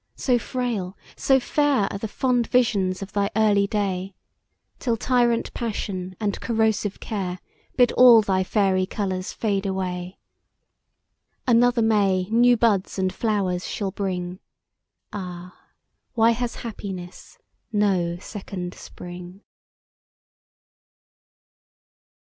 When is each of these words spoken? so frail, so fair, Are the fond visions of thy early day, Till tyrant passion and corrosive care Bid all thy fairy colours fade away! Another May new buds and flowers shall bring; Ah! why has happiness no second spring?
so 0.15 0.39
frail, 0.39 0.97
so 1.15 1.39
fair, 1.39 1.87
Are 1.93 1.97
the 1.99 2.07
fond 2.07 2.47
visions 2.47 3.03
of 3.03 3.13
thy 3.13 3.29
early 3.35 3.67
day, 3.67 4.15
Till 4.79 4.97
tyrant 4.97 5.53
passion 5.53 6.15
and 6.19 6.41
corrosive 6.41 6.99
care 6.99 7.37
Bid 7.77 7.91
all 7.91 8.23
thy 8.23 8.43
fairy 8.43 8.87
colours 8.87 9.31
fade 9.31 9.63
away! 9.67 10.17
Another 11.45 11.83
May 11.83 12.23
new 12.31 12.57
buds 12.57 12.97
and 12.97 13.13
flowers 13.13 13.67
shall 13.67 13.91
bring; 13.91 14.39
Ah! 15.13 15.55
why 16.13 16.31
has 16.31 16.55
happiness 16.65 17.37
no 17.71 18.17
second 18.17 18.73
spring? 18.73 19.41